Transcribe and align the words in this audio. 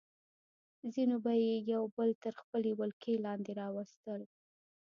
ځینو 0.93 1.15
به 1.23 1.31
یې 1.43 1.53
یو 1.73 1.83
بل 1.97 2.09
تر 2.23 2.33
خپلې 2.41 2.71
ولکې 2.79 3.13
لاندې 3.25 3.51
راوستل. 3.61 4.21